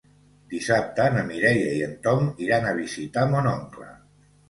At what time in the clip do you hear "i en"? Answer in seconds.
1.81-1.95